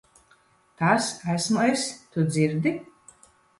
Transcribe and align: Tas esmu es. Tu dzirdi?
Tas 0.81 1.09
esmu 1.35 1.63
es. 1.67 1.85
Tu 2.11 2.27
dzirdi? 2.33 2.77